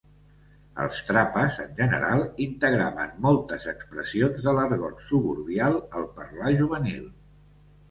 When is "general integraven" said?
1.79-3.13